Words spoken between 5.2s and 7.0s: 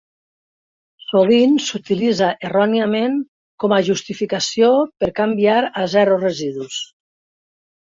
canviar a Zero Residus.